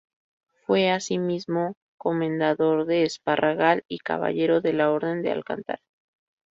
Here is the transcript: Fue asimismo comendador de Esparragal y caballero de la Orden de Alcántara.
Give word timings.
Fue 0.65 0.89
asimismo 0.89 1.75
comendador 1.95 2.87
de 2.87 3.03
Esparragal 3.03 3.83
y 3.87 3.99
caballero 3.99 4.59
de 4.59 4.73
la 4.73 4.89
Orden 4.89 5.21
de 5.21 5.29
Alcántara. 5.31 5.83